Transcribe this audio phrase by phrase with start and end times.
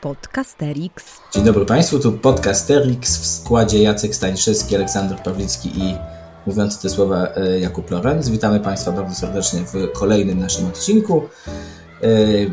[0.00, 1.20] Podcasterix.
[1.34, 5.94] Dzień dobry Państwu, tu Podcasterix w składzie Jacek Stańszewski, Aleksander Pawlicki i
[6.46, 8.28] mówiący te słowa e, Jakub Lorenz.
[8.28, 11.22] Witamy Państwa bardzo serdecznie w kolejnym naszym odcinku.
[12.02, 12.08] E,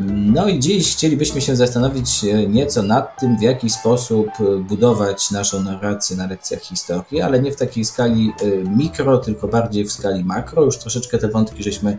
[0.08, 4.28] no i dziś chcielibyśmy się zastanowić e, nieco nad tym, w jaki sposób
[4.60, 8.32] budować naszą narrację na lekcjach historii, ale nie w takiej skali
[8.76, 10.62] mikro, tylko bardziej w skali makro.
[10.62, 11.98] Już troszeczkę te wątki żeśmy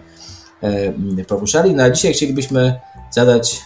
[1.28, 1.73] poruszali.
[1.73, 2.79] No a dzisiaj chcielibyśmy
[3.11, 3.61] zadać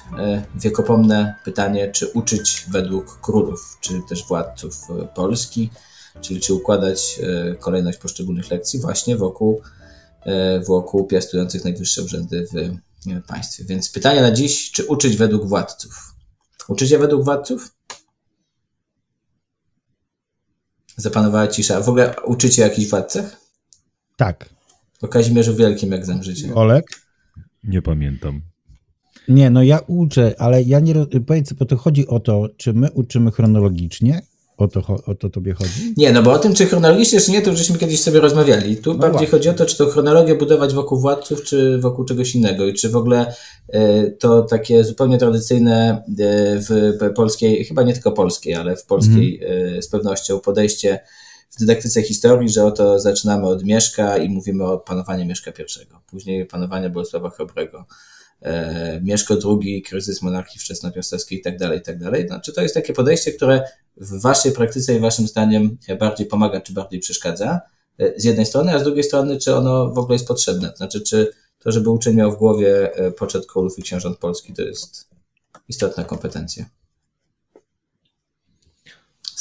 [0.56, 5.70] wiekopomne pytanie, czy uczyć według królów, czy też władców Polski,
[6.22, 7.20] czyli czy układać
[7.60, 9.62] kolejność poszczególnych lekcji właśnie wokół,
[10.68, 12.78] wokół piastujących najwyższe urzędy w
[13.28, 13.64] państwie.
[13.64, 16.14] Więc pytanie na dziś, czy uczyć według władców?
[16.68, 17.76] Uczycie według władców?
[20.98, 21.82] Zapanowała cisza.
[21.82, 23.26] W ogóle uczycie jakichś władcach?
[24.18, 24.50] Tak.
[25.04, 26.56] O Kazimierzu Wielkim, jak znam życie.
[26.56, 26.86] Olek?
[27.64, 28.42] Nie pamiętam.
[29.28, 30.94] Nie, no ja uczę, ale ja nie.
[31.28, 34.22] Powiedz, bo to chodzi o to, czy my uczymy chronologicznie?
[34.58, 35.94] O to, o to tobie chodzi?
[35.98, 38.78] Nie, no bo o tym, czy chronologicznie, czy nie, to już żeśmy kiedyś sobie rozmawiali.
[38.78, 39.28] Tu No bardziej właśnie.
[39.28, 42.68] chodzi o to, czy to chronologię budować wokół władców, czy wokół czegoś innego.
[42.68, 43.34] I czy w ogóle
[43.70, 49.42] e, to takie zupełnie tradycyjne e, w polskiej, chyba nie tylko polskiej, ale w polskiej
[49.78, 51.00] e, z pewnością podejście
[51.56, 55.86] w dydaktyce historii, że oto zaczynamy od Mieszka i mówimy o panowaniu Mieszka I.
[56.08, 57.86] Później panowanie Bolesława Chrobrego.
[58.42, 62.28] E, Mieszko II, kryzys monarchii wczesnopiastowskiej i tak dalej, i tak dalej.
[62.28, 63.64] Znaczy to jest takie podejście, które
[63.98, 67.62] w waszej praktyce i waszym zdaniem bardziej pomaga, czy bardziej przeszkadza
[68.00, 70.74] e, z jednej strony, a z drugiej strony, czy ono w ogóle jest potrzebne?
[70.78, 74.62] Znaczy, czy to, żeby uczeń miał w głowie e, poczet królów i książąt Polski, to
[74.62, 75.10] jest
[75.70, 76.66] istotna kompetencja.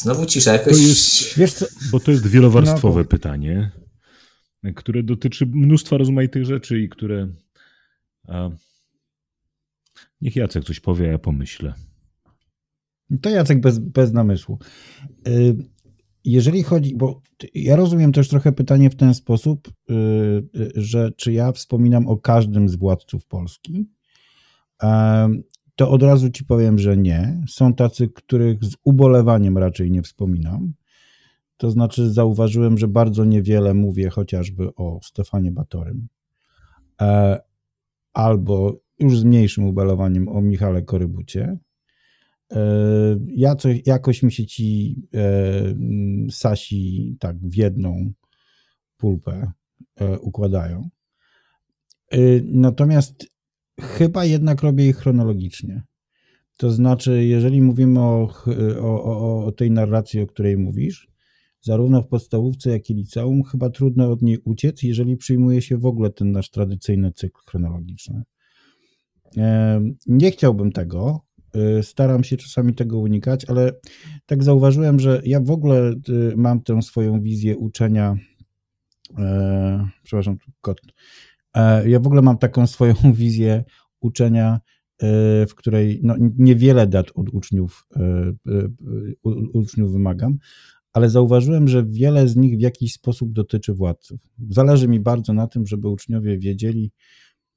[0.02, 0.76] Znowu cisza, jakoś...
[0.76, 1.66] To jest, Wiesz co?
[1.92, 3.70] bo to jest wielowarstwowe No, pytanie,
[4.76, 7.28] które dotyczy mnóstwa rozmaitych rzeczy i które.
[8.28, 8.50] A,
[10.20, 11.74] niech Jacek coś powie, a ja pomyślę.
[13.22, 14.58] To Jacek bez, bez namysłu.
[15.28, 15.56] Y,
[16.24, 17.22] Jeżeli chodzi, bo
[17.54, 19.94] ja rozumiem też trochę pytanie w ten sposób, y,
[20.56, 23.86] y, że czy ja wspominam o każdym z władców Polski,
[25.82, 27.44] to od razu ci powiem, że nie.
[27.48, 30.72] Są tacy, których z ubolewaniem raczej nie wspominam.
[31.56, 36.08] To znaczy, zauważyłem, że bardzo niewiele mówię chociażby o Stefanie Batorym,
[37.00, 37.40] e,
[38.12, 41.58] albo już z mniejszym ubolewaniem o Michale Korybucie.
[42.52, 42.58] E,
[43.26, 45.20] Ja coś, jakoś mi się ci e,
[46.30, 48.12] Sasi tak w jedną
[48.96, 49.52] pulpę
[50.20, 50.88] układają.
[52.44, 53.31] Natomiast
[53.82, 55.82] chyba jednak robię ich chronologicznie.
[56.56, 58.28] To znaczy, jeżeli mówimy o,
[58.80, 61.08] o, o, o tej narracji, o której mówisz,
[61.60, 65.86] zarówno w podstawówce, jak i liceum, chyba trudno od niej uciec, jeżeli przyjmuje się w
[65.86, 68.22] ogóle ten nasz tradycyjny cykl chronologiczny.
[70.06, 71.20] Nie chciałbym tego.
[71.54, 73.72] e, Staram się czasami tego unikać, ale
[74.26, 75.92] tak zauważyłem, że ja w ogóle e,
[76.36, 78.16] mam tę swoją wizję uczenia.
[79.18, 80.80] E, przepraszam, kot.
[81.54, 83.64] E, Ja w ogóle mam taką swoją wizję
[84.00, 84.60] uczenia,
[85.02, 85.06] e,
[85.46, 88.32] w której no, niewiele dat od uczniów, e,
[89.52, 90.38] uczniów wymagam,
[90.92, 94.20] ale zauważyłem, że wiele z nich w jakiś sposób dotyczy władców.
[94.50, 96.92] Zależy mi bardzo na tym, żeby uczniowie wiedzieli,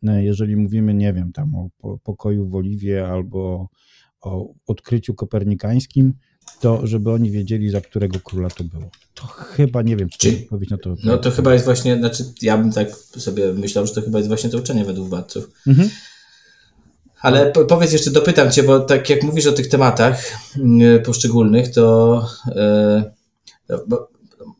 [0.02, 3.70] jeżeli mówimy, nie wiem, tam o po- pokoju w Oliwie albo
[4.22, 6.14] o odkryciu kopernikańskim,
[6.60, 8.90] to żeby oni wiedzieli, za którego króla to było.
[9.14, 10.96] To chyba, nie wiem, czy odpowiedź na to.
[11.04, 14.28] No to chyba jest właśnie, znaczy ja bym tak sobie myślał, że to chyba jest
[14.28, 15.50] właśnie to uczenie według władców.
[15.68, 15.90] Mhm.
[17.22, 20.24] Ale po, powiedz jeszcze, dopytam Cię, bo tak jak mówisz o tych tematach
[20.58, 22.28] mm, poszczególnych, to
[23.70, 24.10] no, bo,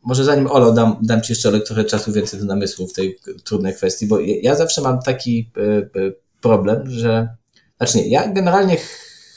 [0.02, 3.74] może zanim Olo, dam, dam Ci jeszcze trochę czasu więcej do namysłu w tej trudnej
[3.74, 7.28] kwestii, bo ja zawsze mam taki e, problem, że,
[7.76, 8.76] znaczy nie, ja generalnie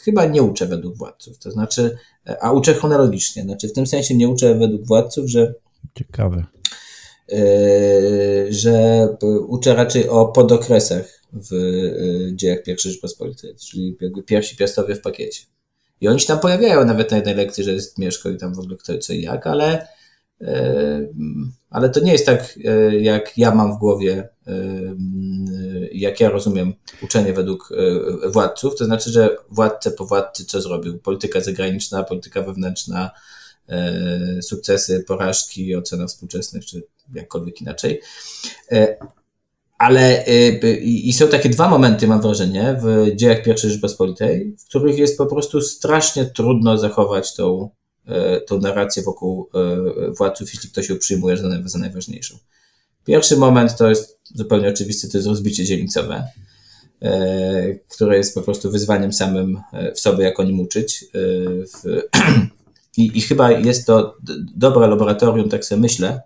[0.03, 4.15] chyba nie uczę według władców, to znaczy, e, a uczę chronologicznie, znaczy w tym sensie
[4.15, 5.53] nie uczę według władców, że
[5.97, 6.45] Ciekawe.
[7.27, 9.07] Yy, że
[9.47, 15.43] uczę raczej o podokresach w yy, dziejach I Rzeczpospolitej, czyli jakby pierwsi piastowie w pakiecie.
[16.01, 18.59] I oni się tam pojawiają nawet na jednej lekcji, że jest Mieszko i tam w
[18.59, 19.87] ogóle kto i co i jak, ale,
[21.69, 22.59] ale to nie jest tak,
[22.99, 24.29] jak ja mam w głowie,
[25.99, 26.73] jak ja rozumiem
[27.03, 30.99] uczenie według yy, władców, to znaczy, że władca po władcy co zrobił?
[30.99, 33.11] Polityka zagraniczna, polityka wewnętrzna,
[33.69, 38.01] e, sukcesy, porażki, ocena współczesnych, czy jakkolwiek inaczej.
[38.71, 38.97] E,
[39.77, 40.49] Ale e,
[40.79, 45.25] i są takie dwa momenty, mam wrażenie, w dziejach I Rzeczpospolitej, w których jest po
[45.25, 47.69] prostu strasznie trudno zachować tą,
[48.05, 52.37] e, tą narrację wokół e, władców, jeśli ktoś ją przyjmuje za najważniejszą.
[53.09, 56.27] Pierwszy moment to jest zupełnie oczywisty, to jest rozbicie dzielnicowe.
[57.89, 59.61] które jest po prostu wyzwaniem samym
[59.95, 61.05] w sobie, jak o nim uczyć.
[62.97, 64.17] I, I chyba jest to
[64.55, 66.21] dobre laboratorium, tak sobie myślę,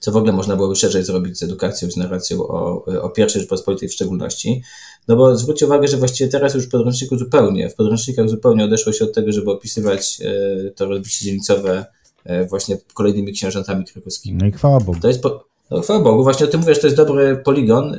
[0.00, 3.88] co w ogóle można byłoby szerzej zrobić z edukacją, z narracją o, o pierwszej Rzeczpospolitej
[3.88, 4.62] w szczególności.
[5.08, 8.92] No bo zwróćcie uwagę, że właściwie teraz już w podręczniku zupełnie, w podręcznikach zupełnie odeszło
[8.92, 11.86] się od tego, żeby opisywać e, to rozbicie dzielnicowe
[12.24, 14.38] e, właśnie kolejnymi księżantami krakowskimi.
[14.40, 15.00] No i chwała Bogu.
[15.00, 17.94] To jest po, no, chwała Bogu, właśnie o tym mówię, że to jest dobry poligon,
[17.94, 17.98] e,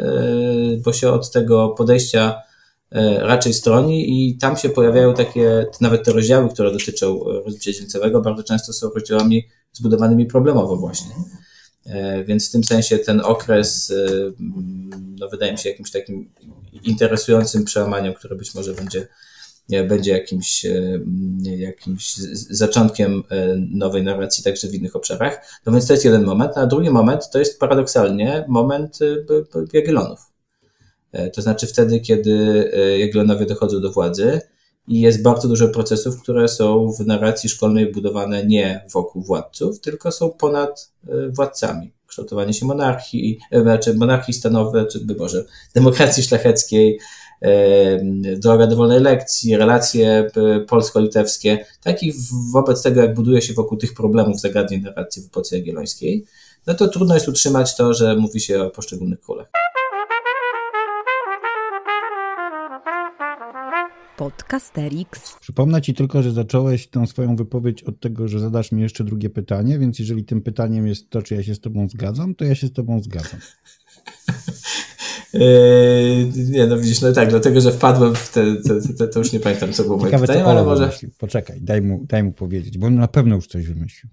[0.85, 2.41] bo się od tego podejścia
[3.19, 8.43] raczej stroni i tam się pojawiają takie, nawet te rozdziały, które dotyczą rozbicia dzielnicowego, bardzo
[8.43, 11.11] często są rozdziałami zbudowanymi problemowo właśnie.
[11.85, 14.31] E, więc w tym sensie ten okres e,
[15.19, 16.31] no, wydaje mi się jakimś takim
[16.83, 19.07] interesującym przełamaniem, które być może będzie,
[19.87, 20.99] będzie jakimś, e,
[21.45, 22.15] jakimś
[22.49, 23.23] zaczątkiem
[23.71, 25.59] nowej narracji także w innych obszarach.
[25.65, 28.99] No więc to jest jeden moment, a drugi moment to jest paradoksalnie moment
[29.73, 30.19] Jagiellonów.
[31.33, 34.41] To znaczy wtedy, kiedy Jagiellonowie dochodzą do władzy,
[34.89, 40.11] i jest bardzo dużo procesów, które są w narracji szkolnej budowane nie wokół władców, tylko
[40.11, 41.93] są ponad e, władcami.
[42.07, 45.45] Kształtowanie się monarchii, e, znaczy monarchii stanowej, czy Boże,
[45.75, 46.99] demokracji szlacheckiej, e,
[48.37, 50.31] droga do wolnej lekcji, relacje
[50.67, 52.13] polsko-litewskie, tak i
[52.53, 56.25] wobec tego, jak buduje się wokół tych problemów zagadnień narracji w epoce jagiellońskiej,
[56.67, 59.47] no to trudno jest utrzymać to, że mówi się o poszczególnych królach.
[64.17, 65.35] Podcasterix.
[65.41, 69.29] Przypomnę Ci tylko, że zacząłeś tę swoją wypowiedź od tego, że zadasz mi jeszcze drugie
[69.29, 72.55] pytanie, więc jeżeli tym pytaniem jest to, czy ja się z Tobą zgadzam, to ja
[72.55, 73.39] się z Tobą zgadzam.
[75.33, 79.33] Eee, nie, no widzisz, no tak, dlatego, że wpadłem w te, te, te to już
[79.33, 80.85] nie pamiętam, co było moje pytanie, ale może...
[80.85, 81.11] Wymyślił.
[81.17, 84.11] Poczekaj, daj mu, daj mu powiedzieć, bo on na pewno już coś wymyślił.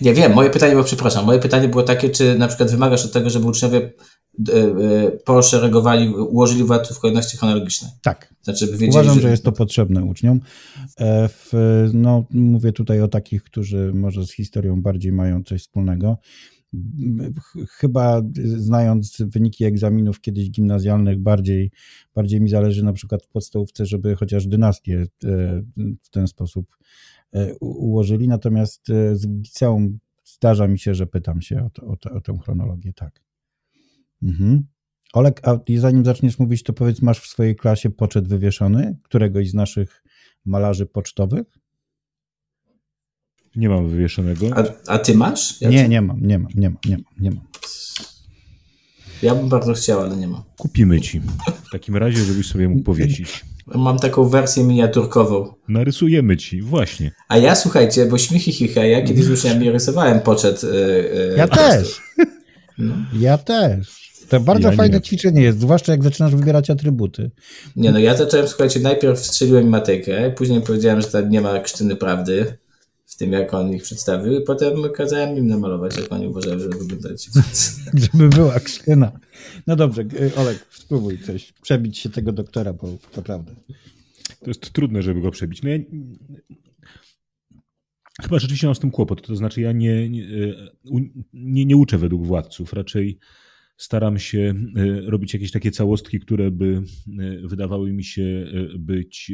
[0.00, 3.12] Nie wiem, moje pytanie było, przepraszam, moje pytanie było takie, czy na przykład wymagasz od
[3.12, 7.90] tego, żeby uczniowie e, e, poszeregowali, ułożyli władców w kolejności chronologicznej?
[8.02, 8.34] Tak.
[8.42, 9.20] Znaczy, by wiedzieli, Uważam, że...
[9.20, 10.40] że jest to potrzebne uczniom.
[11.00, 11.52] E, w,
[11.94, 16.18] no, mówię tutaj o takich, którzy może z historią bardziej mają coś wspólnego.
[17.70, 21.70] Chyba znając wyniki egzaminów kiedyś gimnazjalnych, bardziej,
[22.14, 25.06] bardziej mi zależy na przykład w podstawówce, żeby chociaż dynastię
[26.02, 26.78] w ten sposób
[27.32, 31.96] E, ułożyli, natomiast e, z liceum zdarza mi się, że pytam się o, to, o,
[31.96, 33.20] to, o tę chronologię, tak.
[34.22, 34.66] Mhm.
[35.12, 39.54] Olek, a zanim zaczniesz mówić, to powiedz, masz w swojej klasie poczet wywieszony któregoś z
[39.54, 40.04] naszych
[40.44, 41.58] malarzy pocztowych?
[43.56, 44.46] Nie mam wywieszonego.
[44.56, 45.60] A, a ty masz?
[45.60, 47.48] Ja nie, nie mam, nie mam, nie mam, nie mam, nie mam.
[49.22, 50.42] Ja bym bardzo chciał, ale nie mam.
[50.58, 51.20] Kupimy ci.
[51.66, 53.44] W takim razie, żebyś sobie mógł powiesić.
[53.74, 55.54] Mam taką wersję miniaturkową.
[55.68, 57.10] Narysujemy ci, właśnie.
[57.28, 60.62] A ja słuchajcie, bo śmichy chicha, ja kiedyś już nie rysowałem poczet.
[60.62, 62.00] Yy, ja też.
[62.78, 62.94] No.
[63.12, 64.08] Ja też.
[64.28, 65.02] To bardzo ja fajne nie.
[65.02, 67.30] ćwiczenie jest, zwłaszcza jak zaczynasz wybierać atrybuty.
[67.76, 71.96] Nie no, ja zacząłem, słuchajcie, najpierw strzeliłem matykę, później powiedziałem, że tam nie ma krztyny
[71.96, 72.58] prawdy
[73.18, 77.28] tym, jak on ich przedstawił i potem kazałem im namalować, jak oni uważają, że wyglądać.
[78.12, 79.20] Żeby była krzyna.
[79.66, 80.04] No dobrze,
[80.36, 83.54] Olek, spróbuj coś, przebić się tego doktora, bo naprawdę.
[84.40, 85.62] To jest trudne, żeby go przebić.
[85.62, 85.78] No ja...
[88.22, 89.26] Chyba rzeczywiście mam z tym kłopot.
[89.26, 90.24] To znaczy, ja nie, nie,
[91.32, 92.72] nie, nie uczę według władców.
[92.72, 93.18] Raczej
[93.76, 96.82] staram się e, robić jakieś takie całostki, które by
[97.20, 99.32] e, wydawały mi się e, być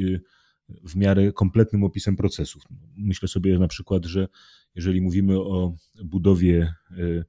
[0.69, 2.63] w miarę kompletnym opisem procesów.
[2.97, 4.29] Myślę sobie na przykład, że
[4.75, 7.25] jeżeli mówimy o budowie e,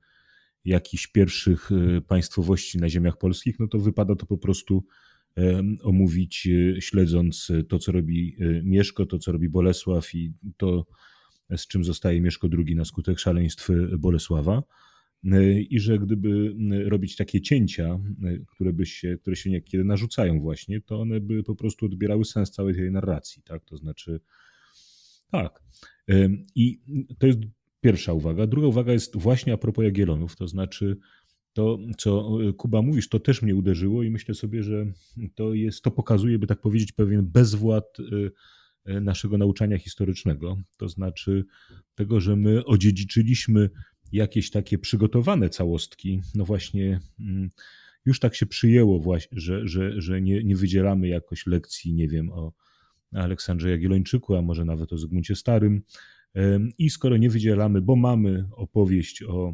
[0.66, 4.86] jakichś pierwszych e, państwowości na ziemiach polskich, no to wypada to po prostu
[5.38, 6.48] e, omówić,
[6.80, 10.86] śledząc to, co robi Mieszko, to, co robi Bolesław i to,
[11.58, 14.64] z czym zostaje Mieszko II na skutek szaleństw Bolesława.
[15.32, 16.56] E, i że gdyby
[16.86, 21.44] robić takie cięcia, e, które, by się, które się niekiedy narzucają właśnie, to one by
[21.44, 23.66] po prostu odbierały sens całej tej narracji, tak?
[23.66, 24.20] To znaczy,
[25.32, 25.64] tak.
[26.10, 26.82] E, I
[27.20, 27.40] to jest
[27.82, 28.48] pierwsza uwaga.
[28.48, 30.98] Druga uwaga jest właśnie a propos Jagiellonów, to znaczy
[31.54, 34.86] to, co Kuba mówisz, to też mnie uderzyło i myślę sobie, że
[35.36, 37.98] to jest, to pokazuje, by tak powiedzieć, pewien bezwład
[38.86, 41.46] naszego nauczania historycznego, to znaczy
[41.96, 43.70] tego, że my odziedziczyliśmy
[44.12, 47.50] jakieś takie przygotowane całostki, no właśnie mm,
[48.06, 52.32] już tak się przyjęło, właśnie, że, że, że nie, nie wydzielamy jakoś lekcji, nie wiem,
[52.32, 52.54] o
[53.14, 55.82] Aleksandrze Jagiellończyku, a może nawet o Zygmuncie Starym.
[56.78, 59.54] I skoro nie wydzielamy, bo mamy opowieść o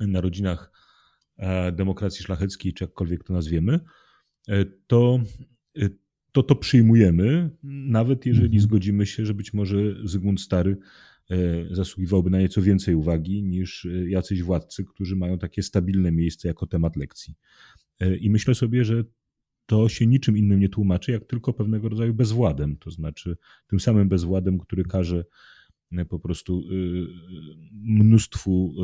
[0.00, 0.72] narodzinach
[1.36, 3.80] e, demokracji szlacheckiej, czy jakkolwiek to nazwiemy,
[4.48, 5.20] e, to
[5.78, 5.88] e,
[6.32, 8.62] to, to przyjmujemy, nawet jeżeli mhm.
[8.62, 10.76] zgodzimy się, że być może Zygmunt Stary
[11.70, 16.66] zasługiwałby na nieco więcej uwagi niż e, jacyś władcy, którzy mają takie stabilne miejsce jako
[16.66, 17.34] temat lekcji.
[18.00, 19.04] E, I myślę sobie, że
[19.66, 24.08] to się niczym innym nie tłumaczy, jak tylko pewnego rodzaju bezwładem, to znaczy tym samym
[24.08, 25.24] bezwładem, który każe
[26.08, 26.62] po prostu
[27.72, 28.74] mnóstwu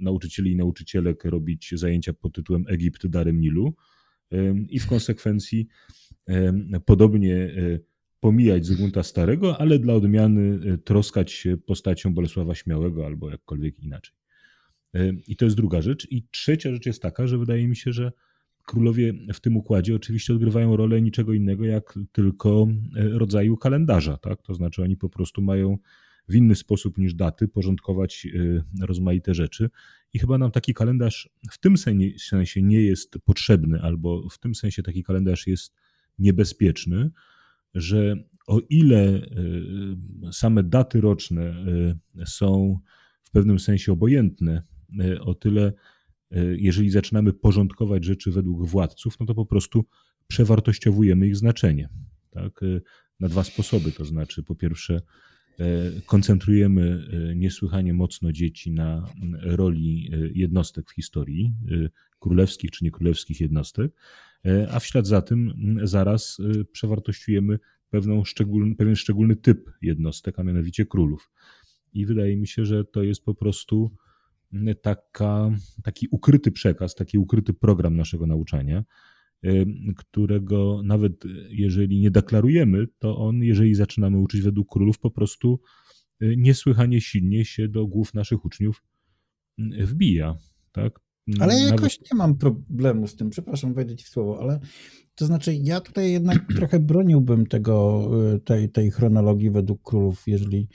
[0.00, 3.74] nauczycieli i nauczycielek robić zajęcia pod tytułem Egipt darem Nilu
[4.68, 5.68] i w konsekwencji
[6.86, 7.54] podobnie
[8.22, 14.14] pomijać Zygmunta Starego, ale dla odmiany e, troskać się postacią Bolesława Śmiałego albo jakkolwiek inaczej.
[14.94, 16.06] E, I to jest druga rzecz.
[16.10, 18.12] I trzecia rzecz jest taka, że wydaje mi się, że
[18.66, 24.16] królowie w tym układzie oczywiście odgrywają rolę niczego innego jak tylko e, rodzaju kalendarza.
[24.16, 24.42] Tak?
[24.42, 25.78] To znaczy oni po prostu mają
[26.28, 28.26] w inny sposób niż daty porządkować
[28.80, 29.70] rozmaite rzeczy.
[30.12, 31.76] I chyba nam taki kalendarz w tym
[32.18, 35.74] sensie nie jest potrzebny, albo w tym sensie taki kalendarz jest
[36.18, 37.10] niebezpieczny,
[37.74, 39.26] że o ile
[40.26, 42.78] e, same daty roczne e, są
[43.24, 44.62] w pewnym sensie obojętne,
[45.00, 45.72] e, o tyle
[46.56, 49.84] jeżeli zaczynamy porządkować rzeczy według władców, no to po prostu
[50.26, 51.88] przewartościowujemy ich znaczenie.
[52.30, 52.60] Tak?
[53.20, 55.00] Na dwa sposoby, to znaczy po pierwsze
[56.06, 59.06] koncentrujemy niesłychanie mocno dzieci na
[59.42, 61.54] roli jednostek w historii,
[62.18, 63.92] królewskich czy niekrólewskich jednostek,
[64.46, 67.58] E, a w ślad za tym zaraz e, przewartościujemy
[67.90, 71.30] pewną szczególny, pewien szczególny typ jednostek, a mianowicie królów.
[71.92, 73.96] I wydaje mi się, że to jest po prostu
[74.82, 75.50] taka,
[75.82, 78.84] taki ukryty przekaz, taki ukryty program naszego nauczania, e,
[79.96, 81.12] którego nawet
[81.48, 85.60] jeżeli nie deklarujemy, to on, jeżeli zaczynamy uczyć według królów, po prostu
[86.20, 88.82] niesłychanie silnie się do głów naszych uczniów
[89.58, 90.36] wbija.
[90.72, 91.00] Tak?
[91.40, 94.60] Ale ja jakoś nie mam problemu z tym, przepraszam, wejdę ci w słowo, ale
[95.14, 100.68] to znaczy ja tutaj jednak trochę broniłbym tego, y, tej, tej chronologii według królów, jeżeli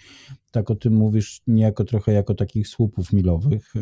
[0.52, 3.80] tak o tym mówisz, niejako trochę jako takich słupów milowych, y,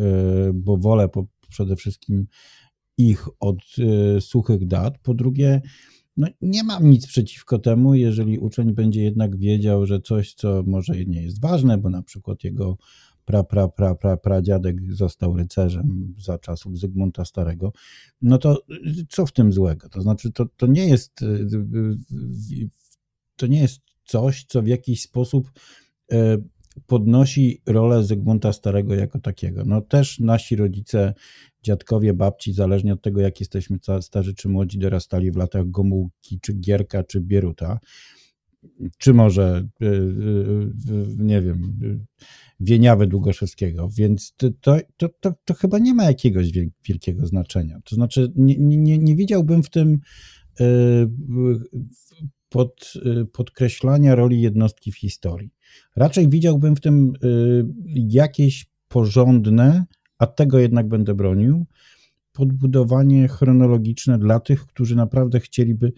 [0.54, 2.28] bo wolę po, przede wszystkim
[2.98, 3.60] ich od
[4.18, 4.98] y, suchych dat.
[4.98, 5.62] Po drugie,
[6.18, 11.06] no nie mam nic przeciwko temu, jeżeli uczeń będzie jednak wiedział, że coś, co może
[11.06, 12.78] nie jest ważne, bo na przykład jego
[13.26, 17.74] pra, pra, pra, pra, pradziadek został rycerzem za czasów Zygmunta Starego,
[18.22, 18.62] no to
[19.10, 19.90] co w tym złego?
[19.90, 21.20] To znaczy, to, to nie jest
[23.36, 25.52] to nie jest coś, co w jakiś sposób
[26.12, 26.38] e,
[26.88, 29.64] podnosi rolę Zygmunta Starego jako takiego.
[29.66, 31.14] No też nasi rodzice,
[31.66, 36.54] dziadkowie, babci, zależnie od tego, jak jesteśmy starzy czy młodzi, dorastali w latach Gomułki, czy
[36.54, 37.80] Gierka, czy Bieruta,
[38.98, 39.92] czy może, e, e,
[41.18, 41.80] nie wiem,
[42.60, 44.80] Wieniawy Długoszewskiego, więc to, to,
[45.20, 46.52] to, to, chyba nie ma jakiegoś
[46.88, 47.80] wielkiego znaczenia.
[47.84, 50.00] To znaczy, nie, nie, nie widziałbym w tym
[50.60, 50.66] e,
[52.50, 52.94] pod,
[53.34, 55.50] podkreślania roli jednostki w historii.
[55.96, 57.14] Raczej widziałbym w tym
[57.96, 59.86] jakieś porządne,
[60.18, 61.66] a tego jednak będę bronił,
[62.34, 65.94] podbudowanie chronologiczne dla tych, którzy naprawdę chcieliby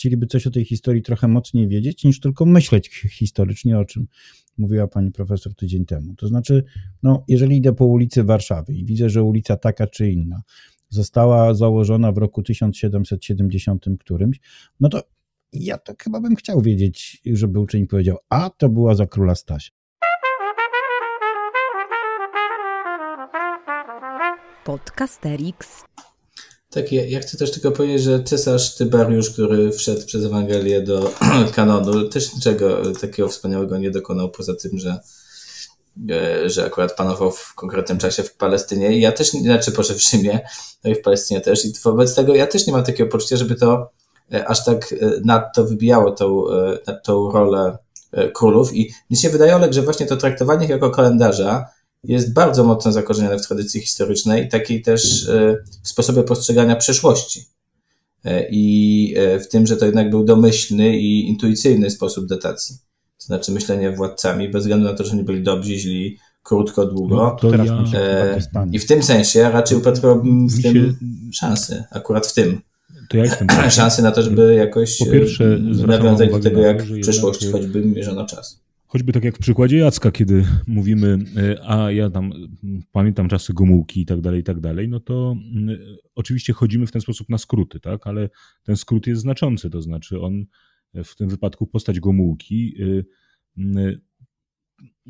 [0.00, 4.06] chcieliby coś o tej historii trochę mocniej wiedzieć, niż tylko myśleć historycznie, o czym
[4.58, 6.14] mówiła pani profesor tydzień temu.
[6.14, 6.64] To znaczy,
[7.02, 10.42] no, jeżeli idę po ulicy Warszawy i widzę, że ulica taka czy inna
[10.88, 14.40] została założona w roku 1770 którymś,
[14.80, 15.02] no to
[15.52, 19.79] ja to chyba bym chciał wiedzieć, żeby uczeń powiedział, a to była za króla Stasia.
[24.64, 25.84] Podcasterix.
[26.70, 31.12] Tak, ja, ja, chcę też tylko powiedzieć, że cesarz Tyberiusz, który wszedł przez Ewangelię do
[31.56, 35.00] kanonu, też niczego takiego wspaniałego nie dokonał, poza tym, że,
[36.10, 38.96] e, że akurat panował w konkretnym czasie w Palestynie.
[38.96, 40.40] I ja też, znaczy proszę w Rzymie,
[40.84, 41.64] no i w Palestynie też.
[41.64, 43.90] I wobec tego ja też nie mam takiego poczucia, żeby to
[44.32, 46.44] e, aż tak e, nadto wybijało tą,
[47.04, 47.78] tą rolę
[48.34, 48.74] królów.
[48.74, 51.66] I mi się wydaje, Olek, że właśnie to traktowanie ich jako kalendarza
[52.04, 57.46] jest bardzo mocno zakorzenione w tradycji historycznej i takiej też e, w sposobie postrzegania przeszłości.
[58.24, 62.76] E, I e, w tym, że to jednak był domyślny i intuicyjny sposób datacji.
[63.18, 67.36] To znaczy myślenie władcami, bez względu na to, że nie byli dobrzy, źli, krótko, długo.
[67.42, 68.38] No, ja...
[68.72, 70.94] I w tym sensie raczej upatrywałbym w tym się...
[71.32, 72.60] szansy, akurat w tym.
[73.08, 77.00] To ja jestem szansy na to, żeby jakoś po pierwsze, nawiązać do tego, jak w
[77.00, 78.59] przeszłości choćby mierzono czas.
[78.90, 82.32] Choćby tak jak w przykładzie Jacka, kiedy mówimy, e, a ja tam
[82.92, 85.78] pamiętam czasy Gomułki i tak dalej, i tak dalej, no to mm,
[86.14, 88.30] oczywiście chodzimy w ten sposób na skróty, tak, ale
[88.62, 90.44] ten skrót jest znaczący, to znaczy on
[91.04, 93.04] w tym wypadku postać Gomułki y,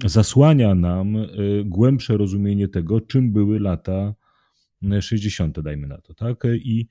[0.04, 1.16] zasłania nam
[1.64, 4.14] głębsze rozumienie tego, czym były lata
[5.00, 6.88] 60., dajmy na to, tak, i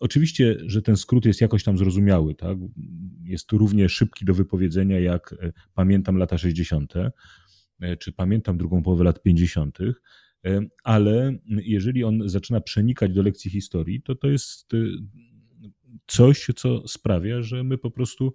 [0.00, 2.58] Oczywiście, że ten skrót jest jakoś tam zrozumiały, tak?
[3.24, 6.94] jest równie szybki do wypowiedzenia jak e, pamiętam lata 60.,
[7.80, 9.78] e, czy pamiętam drugą połowę lat 50.,
[10.84, 14.76] ale jeżeli on zaczyna przenikać do lekcji historii, to to jest, e,
[16.06, 18.34] coś, co sprawia, że my po prostu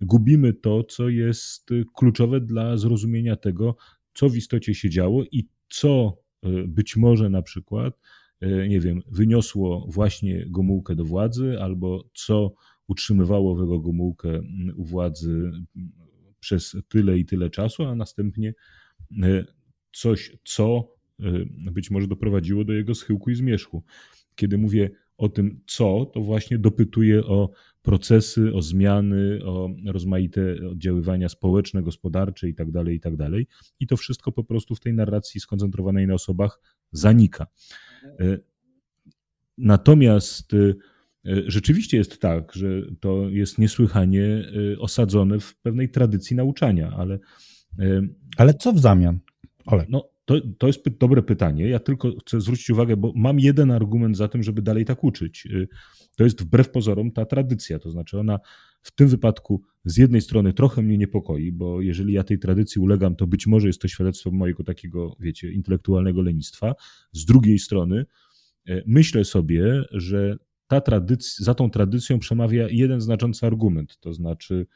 [0.00, 3.76] gubimy to, co jest kluczowe dla zrozumienia tego,
[4.14, 6.22] co w istocie się działo i co
[6.66, 7.98] być może na przykład,
[8.68, 12.54] nie wiem, wyniosło właśnie Gomułkę do władzy, albo co
[12.88, 14.40] utrzymywało Wego Gomułkę
[14.76, 15.50] u władzy
[16.40, 18.54] przez tyle i tyle czasu, a następnie
[19.92, 20.94] coś, co
[21.72, 23.82] być może doprowadziło do jego schyłku i zmierzchu.
[24.34, 27.50] Kiedy mówię o tym, co, to właśnie dopytuję o
[27.82, 33.30] procesy, o zmiany, o rozmaite oddziaływania społeczne, gospodarcze itd., tak itd.
[33.30, 33.40] Tak
[33.80, 36.60] I to wszystko po prostu w tej narracji skoncentrowanej na osobach
[36.92, 37.46] zanika.
[38.04, 38.38] E,
[39.58, 40.74] natomiast e,
[41.46, 42.68] rzeczywiście jest tak, że
[43.00, 44.24] to jest niesłychanie
[44.74, 47.18] e, osadzone w pewnej tradycji nauczania, ale.
[48.36, 49.18] Ale co w zamian?
[49.66, 49.88] Olek.
[49.88, 51.68] No, to, to jest dobre pytanie.
[51.68, 55.48] Ja tylko chcę zwrócić uwagę, bo mam jeden argument za tym, żeby dalej tak uczyć.
[56.16, 57.78] To jest wbrew pozorom ta tradycja.
[57.78, 58.38] To znaczy, ona
[58.82, 63.16] w tym wypadku z jednej strony trochę mnie niepokoi, bo jeżeli ja tej tradycji ulegam,
[63.16, 66.74] to być może jest to świadectwo mojego takiego, wiecie, intelektualnego lenistwa.
[67.12, 68.06] Z drugiej strony
[68.68, 73.98] y, myślę sobie, że ta tradycja, za tą tradycją przemawia jeden znaczący argument.
[74.00, 74.66] To znaczy,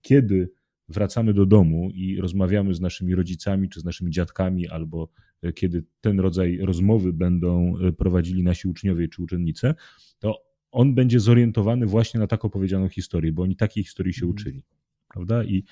[0.00, 0.50] kiedy
[0.88, 5.08] wracamy do domu i rozmawiamy z naszymi rodzicami czy z naszymi dziadkami, albo
[5.42, 9.74] e, kiedy ten rodzaj rozmowy będą e, prowadzili nasi uczniowie czy uczennice,
[10.18, 14.30] to on będzie zorientowany właśnie na tak opowiedzianą historię, bo oni takiej historii się mhm.
[14.30, 14.62] uczyli.
[15.08, 15.44] Prawda?
[15.44, 15.64] I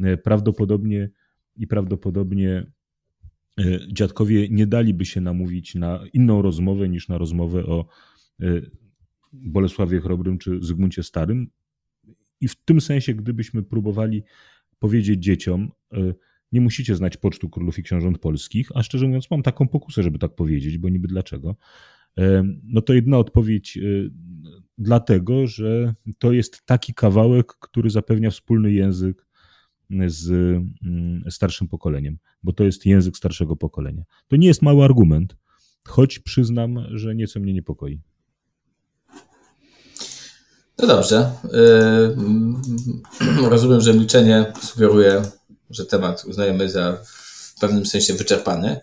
[0.00, 1.10] e, prawdopodobnie
[1.56, 2.66] i prawdopodobnie
[3.92, 7.86] dziadkowie nie daliby się namówić na inną rozmowę niż na rozmowę o
[9.32, 11.50] Bolesławie Chrobrym czy Zygmuncie Starym.
[12.40, 14.22] I w tym sensie, gdybyśmy próbowali
[14.78, 15.72] powiedzieć dzieciom,
[16.52, 20.18] nie musicie znać pocztu królów i książąt polskich, a szczerze mówiąc mam taką pokusę, żeby
[20.18, 21.56] tak powiedzieć, bo niby dlaczego.
[22.62, 24.10] No to jedna odpowiedź y,
[24.78, 29.26] dlatego, że to jest taki kawałek, który zapewnia wspólny język
[30.06, 34.02] z mm, starszym pokoleniem, bo to jest język starszego pokolenia.
[34.28, 35.36] To nie jest mały argument,
[35.88, 38.00] choć przyznam, że nieco mnie niepokoi.
[40.78, 41.32] No dobrze.
[43.50, 45.22] Rozumiem, że milczenie sugeruje,
[45.70, 48.80] że temat uznajemy za w pewnym sensie wyczerpany.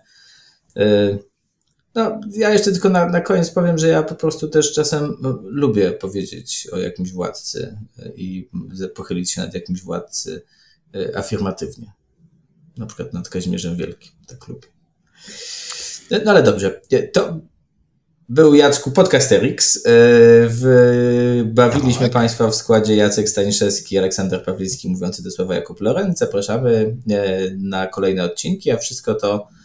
[1.99, 5.91] No, ja jeszcze tylko na, na koniec powiem, że ja po prostu też czasem lubię
[5.91, 7.77] powiedzieć o jakimś władcy
[8.15, 8.49] i
[8.95, 10.41] pochylić się nad jakimś władcy
[10.93, 11.91] yy, afirmatywnie.
[12.77, 14.11] Na przykład nad Kazimierzem Wielkim.
[14.27, 14.67] Tak lubię.
[16.25, 16.81] No ale dobrze.
[17.13, 17.39] To
[18.29, 19.85] był Jacku Podcasterix.
[19.85, 19.91] E,
[21.45, 22.11] bawiliśmy tak.
[22.11, 26.19] Państwa w składzie Jacek Staniszewski, Aleksander Pawlicki, mówiący do słowa Jakub Lorenz.
[26.19, 29.58] Zapraszamy e, na kolejne odcinki, a wszystko to, e,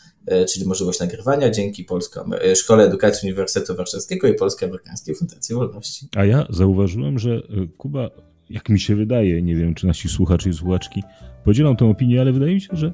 [0.52, 6.08] czyli możliwość nagrywania dzięki Polsko Szkole Edukacji Uniwersytetu Warszawskiego i Polsko-Amerykańskiej Fundacji Wolności.
[6.16, 7.42] A ja zauważyłem, że
[7.78, 8.10] Kuba,
[8.50, 11.02] jak mi się wydaje, nie wiem, czy nasi słuchacze i słuchaczki
[11.44, 12.92] podzielą tę opinię, ale wydaje mi się, że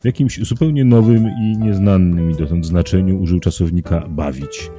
[0.00, 4.70] w jakimś zupełnie nowym i nieznanym mi dotąd znaczeniu użył czasownika bawić.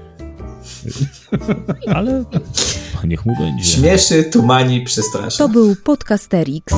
[1.95, 2.25] Ale
[3.03, 3.63] niech mu będzie.
[3.63, 5.37] Śmieszy, tumani, przestraszy.
[5.37, 6.73] To był Podcasterix.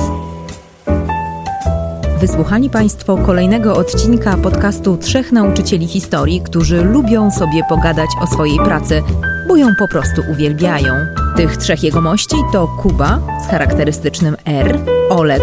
[2.22, 9.02] Wysłuchali Państwo kolejnego odcinka podcastu Trzech Nauczycieli Historii, którzy lubią sobie pogadać o swojej pracy,
[9.48, 10.94] bo ją po prostu uwielbiają.
[11.36, 14.78] Tych trzech jegomości to Kuba z charakterystycznym R,
[15.10, 15.42] Olek